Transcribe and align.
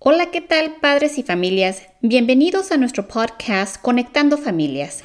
Hola, 0.00 0.30
¿qué 0.30 0.40
tal 0.40 0.76
padres 0.80 1.18
y 1.18 1.24
familias? 1.24 1.82
Bienvenidos 2.02 2.70
a 2.70 2.76
nuestro 2.76 3.08
podcast 3.08 3.82
Conectando 3.82 4.38
Familias. 4.38 5.02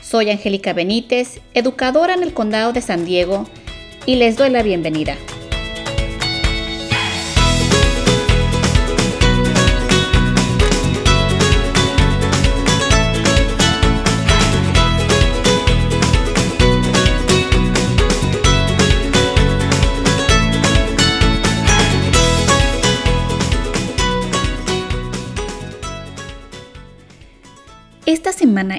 Soy 0.00 0.30
Angélica 0.30 0.72
Benítez, 0.72 1.40
educadora 1.52 2.14
en 2.14 2.22
el 2.22 2.32
condado 2.32 2.72
de 2.72 2.80
San 2.80 3.04
Diego, 3.04 3.48
y 4.06 4.14
les 4.14 4.36
doy 4.36 4.50
la 4.50 4.62
bienvenida. 4.62 5.16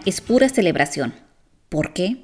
Es 0.06 0.22
pura 0.22 0.50
celebración. 0.50 1.14
¿Por 1.70 1.94
qué? 1.94 2.24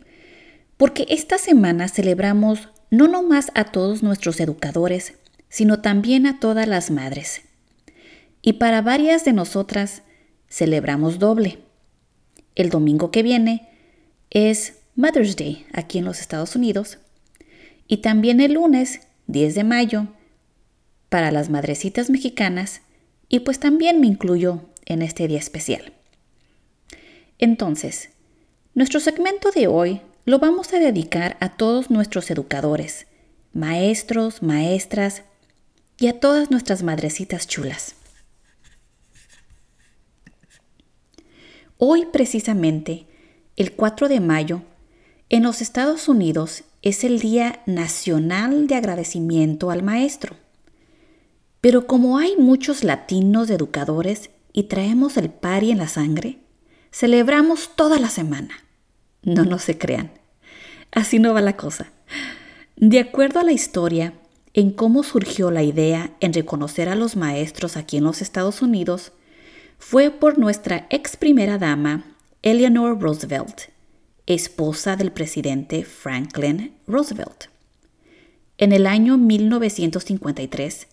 Porque 0.78 1.06
esta 1.10 1.38
semana 1.38 1.88
celebramos 1.88 2.70
no 2.90 3.08
nomás 3.08 3.52
a 3.54 3.66
todos 3.66 4.02
nuestros 4.02 4.40
educadores, 4.40 5.14
sino 5.50 5.82
también 5.82 6.26
a 6.26 6.40
todas 6.40 6.68
las 6.68 6.90
madres. 6.90 7.42
Y 8.42 8.54
para 8.54 8.82
varias 8.82 9.24
de 9.24 9.34
nosotras 9.34 10.02
celebramos 10.50 11.20
doble. 11.20 11.60
El 12.56 12.70
domingo 12.70 13.12
que 13.12 13.24
viene 13.24 13.70
es 14.32 14.80
Mother's 14.96 15.36
Day 15.36 15.66
aquí 15.74 16.00
en 16.00 16.06
los 16.06 16.20
Estados 16.20 16.56
Unidos 16.56 16.98
y 17.88 17.98
también 17.98 18.42
el 18.42 18.54
lunes 18.54 19.02
10 19.28 19.56
de 19.56 19.64
mayo 19.64 20.08
para 21.10 21.32
las 21.32 21.50
madrecitas 21.50 22.10
mexicanas 22.10 22.82
y 23.30 23.42
pues 23.42 23.60
también 23.60 24.02
me 24.02 24.08
incluyo 24.08 24.62
en 24.86 25.04
este 25.04 25.28
día 25.28 25.40
especial. 25.40 25.94
Entonces, 27.44 28.12
nuestro 28.74 29.02
segmento 29.02 29.52
de 29.52 29.68
hoy 29.68 30.00
lo 30.24 30.40
vamos 30.40 30.72
a 30.72 30.80
dedicar 30.80 31.36
a 31.42 31.50
todos 31.50 31.90
nuestros 31.90 32.32
educadores, 32.32 33.06
maestros, 33.52 34.42
maestras 34.42 35.24
y 35.98 36.08
a 36.08 36.22
todas 36.22 36.52
nuestras 36.52 36.84
madrecitas 36.84 37.46
chulas. 37.46 37.96
Hoy 41.78 42.06
precisamente, 42.14 43.08
el 43.58 43.74
4 43.74 44.08
de 44.08 44.22
mayo, 44.22 44.62
en 45.28 45.44
los 45.44 45.62
Estados 45.62 46.08
Unidos 46.08 46.64
es 46.82 47.04
el 47.04 47.20
Día 47.20 47.62
Nacional 47.66 48.68
de 48.68 48.76
Agradecimiento 48.76 49.70
al 49.70 49.84
Maestro. 49.84 50.38
Pero 51.60 51.88
como 51.88 52.18
hay 52.18 52.38
muchos 52.38 52.86
latinos 52.86 53.50
educadores 53.50 54.30
y 54.54 54.64
traemos 54.64 55.18
el 55.18 55.30
pari 55.30 55.72
en 55.72 55.80
la 55.80 55.90
sangre, 55.90 56.40
Celebramos 56.94 57.72
toda 57.76 58.00
la 58.00 58.08
semana. 58.08 58.54
No, 59.24 59.46
no 59.46 59.58
se 59.58 59.80
crean. 59.80 60.12
Así 60.92 61.18
no 61.18 61.34
va 61.34 61.42
la 61.42 61.58
cosa. 61.58 61.92
De 62.76 63.00
acuerdo 63.00 63.40
a 63.40 63.44
la 63.44 63.52
historia, 63.52 64.14
en 64.54 64.70
cómo 64.70 65.02
surgió 65.02 65.50
la 65.50 65.64
idea 65.64 66.12
en 66.20 66.34
reconocer 66.34 66.90
a 66.90 66.96
los 66.96 67.16
maestros 67.16 67.78
aquí 67.78 67.98
en 67.98 68.04
los 68.04 68.22
Estados 68.22 68.62
Unidos, 68.62 69.12
fue 69.80 70.12
por 70.12 70.38
nuestra 70.38 70.86
ex 70.92 71.18
primera 71.18 71.58
dama, 71.58 72.06
Eleanor 72.44 73.00
Roosevelt, 73.02 73.72
esposa 74.28 74.96
del 74.96 75.12
presidente 75.12 75.86
Franklin 75.86 76.76
Roosevelt. 76.86 77.46
En 78.60 78.72
el 78.72 78.86
año 78.86 79.18
1953, 79.18 80.88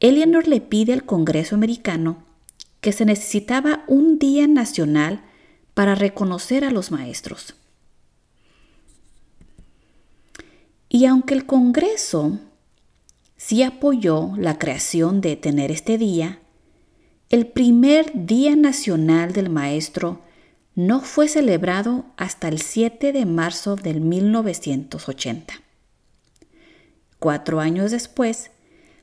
Eleanor 0.00 0.48
le 0.48 0.60
pide 0.60 0.92
al 0.92 1.04
Congreso 1.04 1.54
americano 1.54 2.31
que 2.82 2.92
se 2.92 3.06
necesitaba 3.06 3.84
un 3.86 4.18
día 4.18 4.46
nacional 4.48 5.22
para 5.72 5.94
reconocer 5.94 6.64
a 6.64 6.72
los 6.72 6.90
maestros. 6.90 7.54
Y 10.88 11.06
aunque 11.06 11.32
el 11.32 11.46
Congreso 11.46 12.40
sí 13.36 13.62
apoyó 13.62 14.32
la 14.36 14.58
creación 14.58 15.20
de 15.20 15.36
tener 15.36 15.70
este 15.70 15.96
día, 15.96 16.40
el 17.30 17.46
primer 17.46 18.10
Día 18.26 18.56
Nacional 18.56 19.32
del 19.32 19.48
Maestro 19.48 20.20
no 20.74 21.00
fue 21.00 21.28
celebrado 21.28 22.06
hasta 22.16 22.48
el 22.48 22.60
7 22.60 23.12
de 23.12 23.24
marzo 23.26 23.76
del 23.76 24.00
1980. 24.00 25.54
Cuatro 27.20 27.60
años 27.60 27.92
después, 27.92 28.50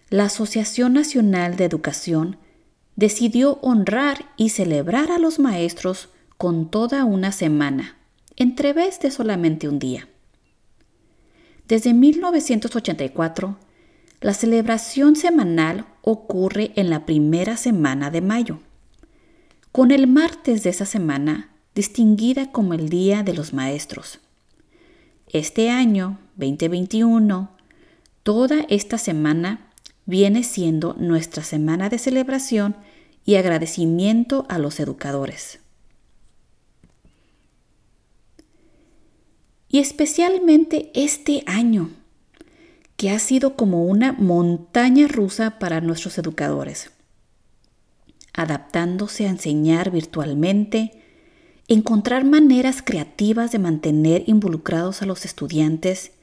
la 0.10 0.26
Asociación 0.26 0.94
Nacional 0.94 1.56
de 1.56 1.64
Educación 1.64 2.38
decidió 3.00 3.60
honrar 3.62 4.26
y 4.36 4.50
celebrar 4.50 5.10
a 5.10 5.20
los 5.20 5.40
maestros 5.40 6.10
con 6.36 6.70
toda 6.70 7.06
una 7.06 7.32
semana, 7.32 7.96
en 8.36 8.56
vez 8.56 9.00
de 9.00 9.10
solamente 9.10 9.70
un 9.70 9.80
día. 9.80 10.10
Desde 11.66 11.94
1984, 11.94 13.58
la 14.20 14.34
celebración 14.34 15.16
semanal 15.16 15.86
ocurre 16.02 16.74
en 16.76 16.90
la 16.90 17.06
primera 17.06 17.56
semana 17.56 18.12
de 18.12 18.20
mayo, 18.20 18.60
con 19.72 19.92
el 19.92 20.06
martes 20.06 20.64
de 20.64 20.72
esa 20.72 20.86
semana 20.86 21.52
distinguida 21.74 22.52
como 22.52 22.74
el 22.74 22.90
Día 22.90 23.24
de 23.24 23.34
los 23.34 23.54
Maestros. 23.54 24.20
Este 25.32 25.70
año, 25.70 26.20
2021, 26.36 27.50
toda 28.24 28.66
esta 28.68 28.98
semana 28.98 29.72
viene 30.06 30.44
siendo 30.44 30.96
nuestra 31.00 31.44
semana 31.44 31.88
de 31.88 31.98
celebración 31.98 32.76
y 33.30 33.36
agradecimiento 33.36 34.48
a 34.50 34.58
los 34.58 34.80
educadores. 34.80 35.60
Y 39.68 39.78
especialmente 39.78 40.90
este 40.96 41.44
año, 41.46 41.92
que 42.98 43.12
ha 43.12 43.20
sido 43.20 43.56
como 43.56 43.86
una 43.86 44.14
montaña 44.14 45.08
rusa 45.08 45.60
para 45.60 45.80
nuestros 45.80 46.18
educadores, 46.18 46.90
adaptándose 48.34 49.28
a 49.28 49.30
enseñar 49.30 49.92
virtualmente, 49.92 51.00
encontrar 51.68 52.26
maneras 52.26 52.82
creativas 52.84 53.52
de 53.52 53.60
mantener 53.60 54.24
involucrados 54.26 55.04
a 55.04 55.06
los 55.06 55.24
estudiantes 55.26 56.14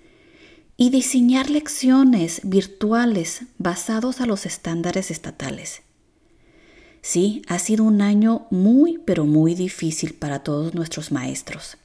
y 0.77 0.91
diseñar 0.91 1.51
lecciones 1.51 2.41
virtuales 2.43 3.43
basados 3.59 4.21
a 4.21 4.27
los 4.27 4.45
estándares 4.45 5.13
estatales. 5.13 5.86
Sí, 7.09 7.43
ha 7.47 7.61
sido 7.61 7.85
un 7.85 8.03
año 8.03 8.49
muy, 8.51 8.99
pero 8.99 9.27
muy 9.27 9.55
difícil 9.55 10.15
para 10.15 10.41
todos 10.41 10.75
nuestros 10.75 11.13
maestros. 11.13 11.77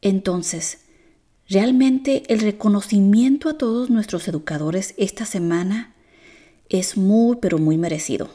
Entonces, 0.00 0.78
realmente 1.50 2.22
el 2.32 2.40
reconocimiento 2.40 3.50
a 3.50 3.58
todos 3.58 3.90
nuestros 3.90 4.26
educadores 4.26 4.94
esta 4.96 5.26
semana 5.26 5.92
es 6.70 6.96
muy, 6.96 7.36
pero 7.36 7.58
muy 7.58 7.76
merecido. 7.76 8.30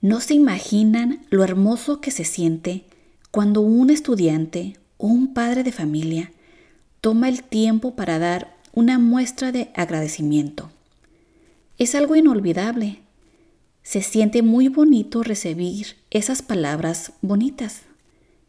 No 0.00 0.20
se 0.20 0.34
imaginan 0.34 1.26
lo 1.30 1.42
hermoso 1.42 2.00
que 2.00 2.12
se 2.12 2.24
siente 2.24 2.84
cuando 3.32 3.62
un 3.62 3.90
estudiante 3.90 4.78
o 4.96 5.08
un 5.08 5.34
padre 5.34 5.64
de 5.64 5.72
familia 5.72 6.30
toma 7.00 7.28
el 7.28 7.42
tiempo 7.42 7.96
para 7.96 8.20
dar 8.20 8.56
una 8.72 9.00
muestra 9.00 9.50
de 9.50 9.72
agradecimiento. 9.74 10.70
Es 11.78 11.94
algo 11.94 12.16
inolvidable. 12.16 13.00
Se 13.82 14.00
siente 14.00 14.40
muy 14.40 14.68
bonito 14.68 15.22
recibir 15.22 15.96
esas 16.10 16.40
palabras 16.40 17.12
bonitas 17.20 17.82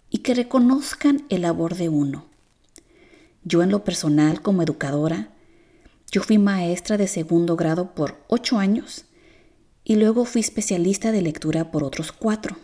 y 0.09 0.19
que 0.19 0.33
reconozcan 0.33 1.25
el 1.27 1.41
labor 1.41 1.75
de 1.75 1.89
uno. 1.89 2.25
Yo 3.43 3.63
en 3.63 3.69
lo 3.69 3.83
personal 3.83 4.41
como 4.41 4.61
educadora, 4.61 5.27
yo 6.09 6.23
fui 6.23 6.37
maestra 6.37 6.95
de 6.95 7.09
segundo 7.09 7.57
grado 7.57 7.93
por 7.95 8.17
ocho 8.29 8.59
años 8.59 9.03
y 9.83 9.97
luego 9.97 10.23
fui 10.23 10.39
especialista 10.39 11.11
de 11.11 11.21
lectura 11.21 11.69
por 11.69 11.83
otros 11.83 12.13
cuatro. 12.13 12.55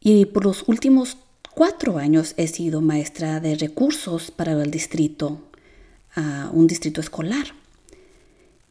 Y 0.00 0.26
por 0.26 0.44
los 0.44 0.64
últimos 0.66 1.18
cuatro 1.54 1.98
años 1.98 2.34
he 2.36 2.48
sido 2.48 2.80
maestra 2.80 3.38
de 3.38 3.54
recursos 3.54 4.32
para 4.32 4.60
el 4.60 4.72
distrito, 4.72 5.40
un 6.52 6.66
distrito 6.66 7.00
escolar. 7.00 7.63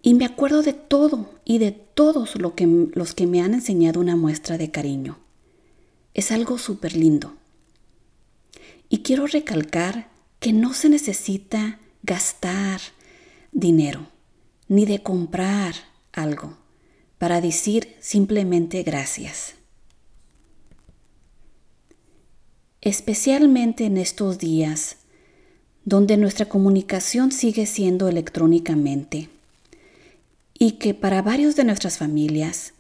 Y 0.03 0.13
me 0.13 0.25
acuerdo 0.25 0.61
de 0.61 0.73
todo 0.73 1.31
y 1.43 1.57
de 1.57 1.71
todos 1.71 2.35
los 2.35 3.13
que 3.15 3.25
me 3.25 3.41
han 3.41 3.55
enseñado 3.55 3.99
una 3.99 4.15
muestra 4.15 4.59
de 4.59 4.69
cariño. 4.69 5.17
Es 6.13 6.31
algo 6.31 6.59
súper 6.59 6.95
lindo. 6.95 7.33
Y 8.89 8.99
quiero 8.99 9.25
recalcar 9.25 10.11
que 10.39 10.53
no 10.53 10.75
se 10.75 10.89
necesita 10.89 11.79
gastar 12.03 12.79
dinero 13.51 14.05
ni 14.67 14.85
de 14.85 15.01
comprar 15.01 15.73
algo 16.11 16.57
para 17.17 17.41
decir 17.41 17.95
simplemente 17.99 18.83
gracias. 18.83 19.55
especialmente 22.83 23.85
en 23.85 23.97
estos 23.97 24.39
días, 24.39 24.97
donde 25.85 26.17
nuestra 26.17 26.47
comunicación 26.49 27.31
sigue 27.31 27.65
siendo 27.65 28.09
electrónicamente. 28.09 29.29
Y 30.57 30.73
que 30.73 30.93
para 30.93 31.21
varios 31.21 31.55
de 31.55 31.63
nuestras 31.63 31.97
familias 31.97 32.73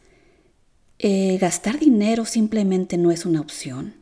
eh, 0.99 1.37
gastar 1.39 1.79
dinero 1.79 2.25
simplemente 2.25 2.97
no 2.97 3.11
es 3.11 3.25
una 3.25 3.41
opción. 3.41 3.95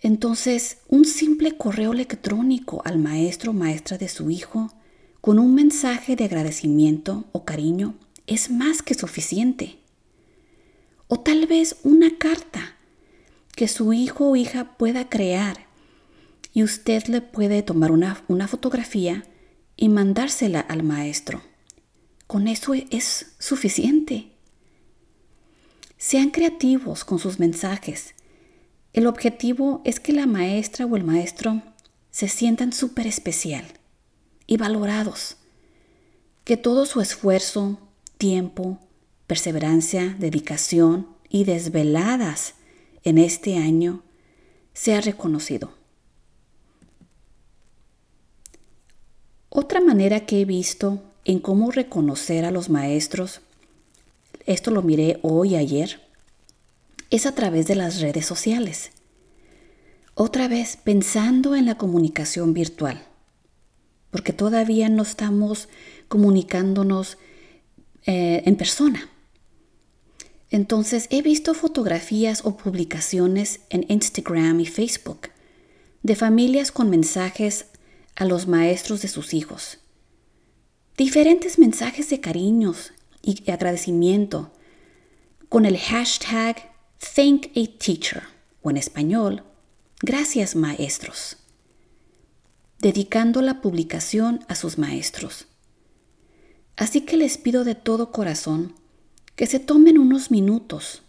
Entonces, 0.00 0.78
un 0.88 1.04
simple 1.04 1.56
correo 1.56 1.92
electrónico 1.92 2.82
al 2.84 2.98
maestro 2.98 3.50
o 3.50 3.54
maestra 3.54 3.98
de 3.98 4.08
su 4.08 4.30
hijo 4.30 4.72
con 5.20 5.38
un 5.38 5.54
mensaje 5.54 6.14
de 6.14 6.24
agradecimiento 6.24 7.24
o 7.32 7.44
cariño 7.44 7.96
es 8.26 8.50
más 8.50 8.82
que 8.82 8.94
suficiente. 8.94 9.78
O 11.08 11.18
tal 11.18 11.46
vez 11.46 11.76
una 11.82 12.16
carta 12.16 12.76
que 13.56 13.66
su 13.66 13.92
hijo 13.92 14.30
o 14.30 14.36
hija 14.36 14.76
pueda 14.76 15.08
crear 15.08 15.66
y 16.52 16.62
usted 16.62 17.04
le 17.06 17.20
puede 17.20 17.62
tomar 17.62 17.90
una, 17.90 18.22
una 18.28 18.46
fotografía 18.46 19.24
y 19.76 19.88
mandársela 19.88 20.60
al 20.60 20.82
maestro. 20.84 21.42
Con 22.28 22.46
eso 22.46 22.74
es 22.74 23.34
suficiente. 23.38 24.28
Sean 25.96 26.28
creativos 26.28 27.02
con 27.02 27.18
sus 27.18 27.38
mensajes. 27.38 28.14
El 28.92 29.06
objetivo 29.06 29.80
es 29.86 29.98
que 29.98 30.12
la 30.12 30.26
maestra 30.26 30.84
o 30.84 30.94
el 30.96 31.04
maestro 31.04 31.62
se 32.10 32.28
sientan 32.28 32.74
súper 32.74 33.06
especial 33.06 33.64
y 34.46 34.58
valorados. 34.58 35.38
Que 36.44 36.58
todo 36.58 36.84
su 36.84 37.00
esfuerzo, 37.00 37.78
tiempo, 38.18 38.78
perseverancia, 39.26 40.14
dedicación 40.18 41.08
y 41.30 41.44
desveladas 41.44 42.56
en 43.04 43.16
este 43.16 43.56
año 43.56 44.02
sea 44.74 45.00
reconocido. 45.00 45.72
Otra 49.48 49.80
manera 49.80 50.26
que 50.26 50.42
he 50.42 50.44
visto 50.44 51.07
en 51.28 51.40
cómo 51.40 51.70
reconocer 51.70 52.46
a 52.46 52.50
los 52.50 52.70
maestros, 52.70 53.42
esto 54.46 54.70
lo 54.70 54.80
miré 54.80 55.18
hoy 55.20 55.50
y 55.50 55.56
ayer, 55.56 56.00
es 57.10 57.26
a 57.26 57.34
través 57.34 57.66
de 57.66 57.74
las 57.74 58.00
redes 58.00 58.24
sociales. 58.24 58.92
Otra 60.14 60.48
vez 60.48 60.78
pensando 60.82 61.54
en 61.54 61.66
la 61.66 61.76
comunicación 61.76 62.54
virtual, 62.54 63.02
porque 64.10 64.32
todavía 64.32 64.88
no 64.88 65.02
estamos 65.02 65.68
comunicándonos 66.08 67.18
eh, 68.06 68.42
en 68.46 68.56
persona. 68.56 69.10
Entonces 70.50 71.08
he 71.10 71.20
visto 71.20 71.52
fotografías 71.52 72.40
o 72.46 72.56
publicaciones 72.56 73.60
en 73.68 73.84
Instagram 73.88 74.60
y 74.60 74.66
Facebook 74.66 75.28
de 76.02 76.16
familias 76.16 76.72
con 76.72 76.88
mensajes 76.88 77.66
a 78.16 78.24
los 78.24 78.46
maestros 78.46 79.02
de 79.02 79.08
sus 79.08 79.34
hijos 79.34 79.78
diferentes 80.98 81.60
mensajes 81.60 82.10
de 82.10 82.20
cariños 82.20 82.92
y 83.22 83.48
agradecimiento 83.48 84.50
con 85.48 85.64
el 85.64 85.78
hashtag 85.78 86.72
Thank 87.14 87.56
a 87.56 87.78
Teacher 87.78 88.24
o 88.62 88.70
en 88.70 88.76
español, 88.76 89.44
Gracias 90.02 90.56
Maestros, 90.56 91.36
dedicando 92.80 93.42
la 93.42 93.60
publicación 93.60 94.44
a 94.48 94.56
sus 94.56 94.76
maestros. 94.76 95.46
Así 96.76 97.02
que 97.02 97.16
les 97.16 97.38
pido 97.38 97.62
de 97.62 97.76
todo 97.76 98.10
corazón 98.10 98.74
que 99.36 99.46
se 99.46 99.60
tomen 99.60 99.98
unos 99.98 100.32
minutos 100.32 101.02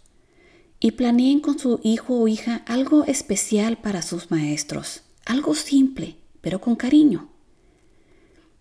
y 0.78 0.92
planeen 0.92 1.40
con 1.40 1.58
su 1.58 1.80
hijo 1.82 2.14
o 2.20 2.28
hija 2.28 2.62
algo 2.66 3.04
especial 3.06 3.76
para 3.76 4.02
sus 4.02 4.30
maestros, 4.30 5.02
algo 5.26 5.56
simple, 5.56 6.16
pero 6.40 6.60
con 6.60 6.76
cariño 6.76 7.29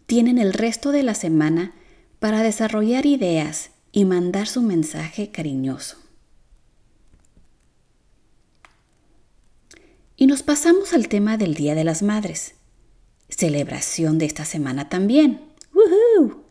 tienen 0.10 0.40
el 0.40 0.54
resto 0.54 0.92
de 0.92 1.04
la 1.04 1.14
semana 1.14 1.76
para 2.18 2.42
desarrollar 2.42 3.06
ideas 3.06 3.70
y 3.92 4.06
mandar 4.06 4.48
su 4.48 4.64
mensaje 4.64 5.30
cariñoso. 5.30 5.98
Y 10.18 10.26
nos 10.26 10.42
pasamos 10.42 10.94
al 10.94 11.10
tema 11.10 11.38
del 11.38 11.54
Día 11.54 11.76
de 11.76 11.84
las 11.84 12.02
Madres, 12.02 12.56
celebración 13.30 14.18
de 14.18 14.26
esta 14.26 14.46
semana 14.46 14.90
también. 14.90 15.42
¡Woohoo! 15.76 16.44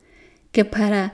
Que 0.53 0.65
para 0.65 1.13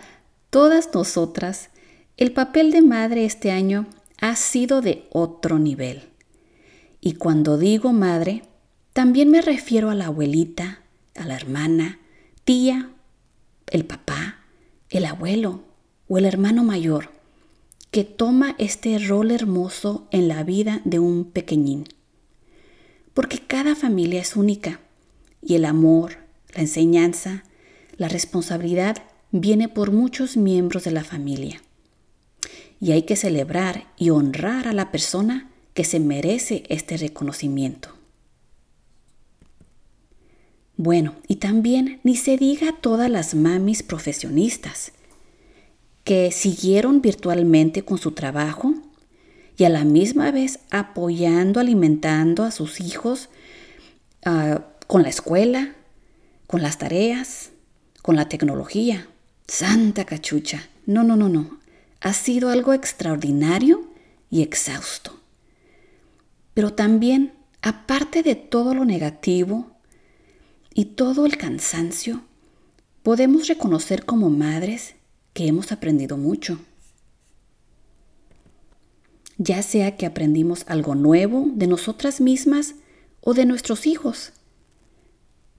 todas 0.50 0.90
nosotras 0.92 1.70
el 2.18 2.32
papel 2.32 2.72
de 2.72 2.82
madre 2.82 3.24
este 3.24 3.52
año 3.52 3.86
ha 4.20 4.36
sido 4.36 4.82
de 4.82 5.08
otro 5.12 5.58
nivel. 5.58 6.10
Y 7.00 7.14
cuando 7.14 7.56
digo 7.56 7.94
madre, 7.94 8.42
también 8.92 9.30
me 9.30 9.40
refiero 9.40 9.88
a 9.88 9.94
la 9.94 10.06
abuelita, 10.08 10.82
a 11.14 11.24
la 11.24 11.36
hermana, 11.36 12.00
tía, 12.44 12.90
el 13.70 13.86
papá, 13.86 14.36
el 14.90 15.06
abuelo 15.06 15.62
o 16.08 16.18
el 16.18 16.26
hermano 16.26 16.62
mayor 16.62 17.10
que 17.90 18.04
toma 18.04 18.54
este 18.58 18.98
rol 18.98 19.30
hermoso 19.30 20.08
en 20.10 20.28
la 20.28 20.42
vida 20.42 20.82
de 20.84 20.98
un 20.98 21.24
pequeñín. 21.24 21.84
Porque 23.14 23.38
cada 23.38 23.76
familia 23.76 24.20
es 24.20 24.36
única 24.36 24.80
y 25.40 25.54
el 25.54 25.64
amor, 25.64 26.16
la 26.54 26.62
enseñanza, 26.62 27.44
la 27.96 28.08
responsabilidad 28.08 28.96
viene 29.30 29.68
por 29.68 29.92
muchos 29.92 30.36
miembros 30.36 30.84
de 30.84 30.90
la 30.90 31.04
familia. 31.04 31.62
Y 32.80 32.92
hay 32.92 33.02
que 33.02 33.16
celebrar 33.16 33.86
y 33.96 34.10
honrar 34.10 34.68
a 34.68 34.72
la 34.72 34.90
persona 34.90 35.50
que 35.72 35.84
se 35.84 36.00
merece 36.00 36.64
este 36.68 36.96
reconocimiento. 36.96 37.90
Bueno, 40.76 41.14
y 41.28 41.36
también 41.36 42.00
ni 42.02 42.16
se 42.16 42.36
diga 42.36 42.74
todas 42.80 43.08
las 43.08 43.34
mamis 43.34 43.82
profesionistas 43.82 44.92
que 46.02 46.32
siguieron 46.32 47.00
virtualmente 47.00 47.84
con 47.84 47.98
su 47.98 48.12
trabajo 48.12 48.74
y 49.56 49.64
a 49.64 49.70
la 49.70 49.84
misma 49.84 50.30
vez 50.32 50.58
apoyando, 50.70 51.60
alimentando 51.60 52.42
a 52.42 52.50
sus 52.50 52.80
hijos 52.80 53.28
ah, 54.24 54.62
con 54.86 55.02
la 55.02 55.08
escuela, 55.08 55.74
con 56.46 56.60
las 56.60 56.78
tareas, 56.78 57.50
con 58.02 58.16
la 58.16 58.28
tecnología. 58.28 59.06
Santa 59.46 60.04
cachucha. 60.04 60.68
No, 60.86 61.04
no, 61.04 61.16
no, 61.16 61.28
no. 61.28 61.58
Ha 62.00 62.12
sido 62.12 62.50
algo 62.50 62.74
extraordinario 62.74 63.84
y 64.28 64.42
exhausto. 64.42 65.18
Pero 66.52 66.72
también, 66.72 67.32
aparte 67.62 68.22
de 68.22 68.34
todo 68.34 68.74
lo 68.74 68.84
negativo, 68.84 69.73
y 70.74 70.86
todo 70.86 71.24
el 71.24 71.36
cansancio, 71.36 72.22
podemos 73.02 73.46
reconocer 73.46 74.04
como 74.04 74.28
madres 74.28 74.96
que 75.32 75.46
hemos 75.46 75.72
aprendido 75.72 76.16
mucho. 76.16 76.58
Ya 79.38 79.62
sea 79.62 79.96
que 79.96 80.06
aprendimos 80.06 80.64
algo 80.68 80.94
nuevo 80.94 81.46
de 81.54 81.66
nosotras 81.66 82.20
mismas 82.20 82.74
o 83.20 83.34
de 83.34 83.46
nuestros 83.46 83.86
hijos. 83.86 84.32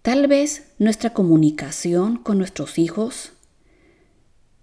Tal 0.01 0.27
vez 0.27 0.67
nuestra 0.77 1.13
comunicación 1.13 2.17
con 2.17 2.37
nuestros 2.37 2.77
hijos 2.77 3.31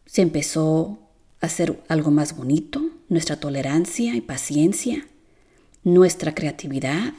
se 0.06 0.22
empezó 0.22 0.98
a 1.40 1.46
hacer 1.46 1.82
algo 1.88 2.10
más 2.10 2.36
bonito, 2.36 2.90
nuestra 3.08 3.40
tolerancia 3.40 4.14
y 4.14 4.20
paciencia, 4.20 5.06
nuestra 5.82 6.34
creatividad, 6.34 7.14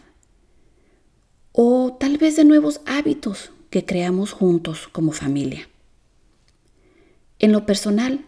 o 1.53 1.95
tal 1.99 2.17
vez 2.17 2.35
de 2.35 2.43
nuevos 2.43 2.81
hábitos 2.85 3.51
que 3.69 3.85
creamos 3.85 4.31
juntos 4.31 4.89
como 4.91 5.11
familia. 5.11 5.69
En 7.39 7.51
lo 7.51 7.65
personal, 7.65 8.25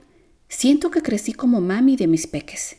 siento 0.48 0.92
que 0.92 1.02
crecí 1.02 1.34
como 1.34 1.60
mami 1.60 1.98
de 1.98 2.08
mis 2.08 2.28
peques 2.28 2.78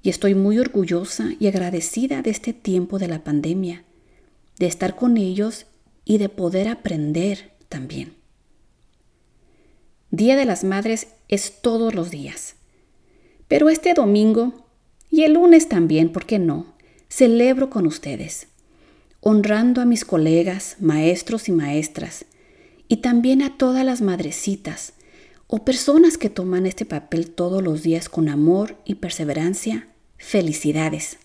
y 0.00 0.08
estoy 0.08 0.34
muy 0.34 0.58
orgullosa 0.58 1.30
y 1.38 1.48
agradecida 1.48 2.22
de 2.22 2.30
este 2.30 2.52
tiempo 2.52 2.98
de 2.98 3.08
la 3.08 3.24
pandemia, 3.24 3.84
de 4.58 4.66
estar 4.66 4.94
con 4.94 5.16
ellos 5.16 5.66
y 6.04 6.18
de 6.18 6.28
poder 6.28 6.68
aprender 6.68 7.50
también. 7.68 8.14
Día 10.12 10.36
de 10.36 10.44
las 10.44 10.62
Madres 10.64 11.08
es 11.28 11.60
todos 11.62 11.94
los 11.94 12.10
días, 12.10 12.54
pero 13.48 13.68
este 13.68 13.94
domingo 13.94 14.66
y 15.10 15.24
el 15.24 15.34
lunes 15.34 15.68
también, 15.68 16.12
¿por 16.12 16.26
qué 16.26 16.38
no? 16.38 16.74
Celebro 17.08 17.70
con 17.70 17.86
ustedes 17.86 18.46
honrando 19.20 19.80
a 19.80 19.84
mis 19.84 20.04
colegas, 20.04 20.76
maestros 20.80 21.48
y 21.48 21.52
maestras, 21.52 22.24
y 22.88 22.98
también 22.98 23.42
a 23.42 23.56
todas 23.56 23.84
las 23.84 24.00
madrecitas 24.00 24.94
o 25.46 25.64
personas 25.64 26.16
que 26.16 26.30
toman 26.30 26.66
este 26.66 26.84
papel 26.84 27.30
todos 27.30 27.62
los 27.62 27.82
días 27.82 28.08
con 28.08 28.28
amor 28.28 28.76
y 28.84 28.96
perseverancia. 28.96 29.88
Felicidades. 30.16 31.18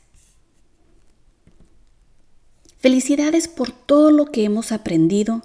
Felicidades 2.80 3.48
por 3.48 3.72
todo 3.72 4.12
lo 4.12 4.28
que 4.28 4.44
hemos 4.44 4.72
aprendido 4.72 5.42